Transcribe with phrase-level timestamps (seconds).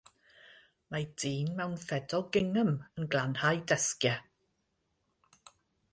[0.95, 5.47] Mae dyn mewn ffedog gingham yn glanhau desgiau.